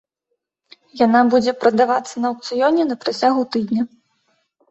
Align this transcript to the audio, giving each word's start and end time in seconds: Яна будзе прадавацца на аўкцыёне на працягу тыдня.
Яна 1.01 1.21
будзе 1.33 1.53
прадавацца 1.63 2.15
на 2.23 2.27
аўкцыёне 2.31 2.83
на 2.89 2.95
працягу 3.05 3.41
тыдня. 3.57 3.83